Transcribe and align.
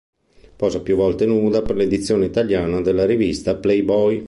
Posa 0.55 0.81
più 0.81 0.95
volte 0.95 1.27
nuda 1.27 1.61
per 1.61 1.75
l'edizione 1.75 2.25
italiana 2.25 2.81
della 2.81 3.05
rivista 3.05 3.55
Playboy. 3.55 4.19